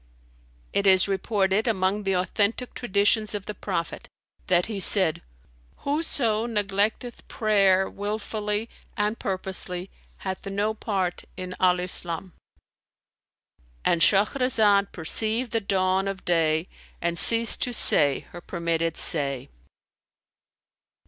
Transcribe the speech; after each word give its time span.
"It 0.73 0.87
is 0.87 1.07
reported, 1.07 1.67
among 1.67 2.05
the 2.05 2.15
authentic 2.15 2.73
Traditions 2.73 3.35
of 3.35 3.45
the 3.45 3.53
Prophet, 3.53 4.07
that 4.47 4.65
he 4.65 4.79
said, 4.79 5.21
'Whoso 5.83 6.47
neglecteth 6.47 7.27
prayer 7.27 7.87
wilfully 7.87 8.67
and 8.97 9.19
purposely 9.19 9.91
hath 10.25 10.43
no 10.47 10.73
part 10.73 11.25
in 11.37 11.53
Al 11.59 11.79
Islam.'"—And 11.79 12.31
Shahrazad 14.01 14.91
perceived 14.91 15.51
the 15.51 15.61
dawn 15.61 16.07
of 16.07 16.25
day 16.25 16.67
and 16.99 17.19
ceased 17.19 17.61
to 17.61 17.71
say 17.71 18.21
her 18.31 18.41
permitted 18.41 18.97
say. 18.97 19.49